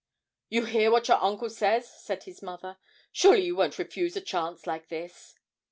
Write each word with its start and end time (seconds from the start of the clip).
'You 0.49 0.65
hear 0.65 0.89
what 0.89 1.07
your 1.09 1.17
uncle 1.21 1.51
says?' 1.51 1.87
said 2.01 2.23
his 2.23 2.41
mother. 2.41 2.77
'Surely 3.11 3.45
you 3.45 3.55
won't 3.55 3.77
refuse 3.77 4.17
a 4.17 4.21
chance 4.21 4.65
like 4.65 4.89
this.' 4.89 5.35